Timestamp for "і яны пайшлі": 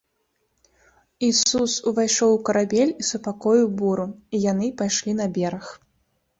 4.37-5.19